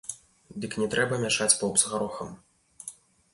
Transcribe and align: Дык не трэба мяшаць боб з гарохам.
Дык 0.63 0.71
не 0.83 0.87
трэба 0.95 1.19
мяшаць 1.25 1.49
боб 1.61 1.77
з 1.83 1.91
гарохам. 1.93 2.33